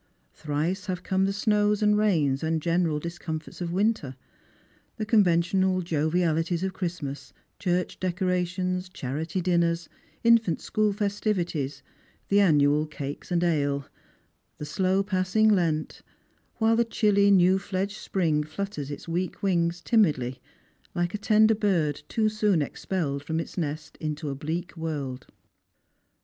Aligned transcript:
Thrice 0.33 0.87
have 0.87 1.03
come 1.03 1.25
the 1.25 1.31
snows 1.31 1.83
and 1.83 1.95
rains 1.95 2.41
Jiad 2.41 2.59
general 2.61 2.97
discomforts 2.99 3.61
of 3.61 3.71
winter— 3.71 4.15
the 4.97 5.05
conventional 5.05 5.83
jovialities 5.83 6.63
of 6.63 6.73
Christmas, 6.73 7.33
church 7.59 7.99
decorations, 7.99 8.89
charity 8.89 9.41
dinners, 9.41 9.89
infant 10.23 10.59
school 10.59 10.91
festivities, 10.91 11.83
the 12.29 12.39
annual 12.39 12.87
cakes 12.87 13.29
and 13.31 13.43
ale, 13.43 13.85
the 14.57 14.65
slow 14.65 15.03
passing 15.03 15.49
Lent, 15.49 16.01
while 16.55 16.75
the 16.75 16.83
chilly 16.83 17.29
new 17.29 17.59
fledged 17.59 17.97
spring 17.97 18.41
flutters 18.43 18.89
its 18.89 19.07
weak 19.07 19.43
wings 19.43 19.81
timidly, 19.81 20.41
like 20.95 21.13
a 21.13 21.19
tender 21.19 21.53
bird 21.53 22.01
too 22.09 22.27
soon 22.27 22.63
expelled 22.63 23.23
from 23.23 23.39
its 23.39 23.55
nest 23.55 23.97
into 24.01 24.29
a 24.31 24.33
bleak 24.35 24.75
world. 24.75 25.27